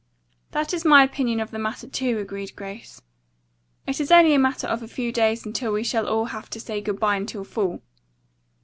[0.49, 3.03] "That is my opinion of the matter, too," agreed Grace.
[3.85, 6.59] "It is only a matter of a few days until we shall all have to
[6.59, 7.83] say good bye until fall.